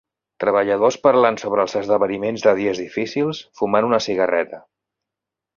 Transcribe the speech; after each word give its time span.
Treballadors 0.43 0.95
parlant 1.03 1.37
sobre 1.41 1.65
els 1.67 1.77
esdeveniments 1.81 2.47
de 2.47 2.55
dies 2.63 2.83
difícils 2.85 3.45
fumant 3.61 3.91
una 3.93 4.01
cigarreta. 4.07 4.65